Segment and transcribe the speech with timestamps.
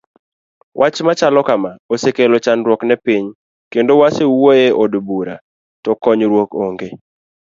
[0.79, 3.25] Wch machalo kama osekelo chandruok ne piny
[3.71, 5.35] kendo wasewuoye od bura
[5.83, 6.89] to konyruok onge.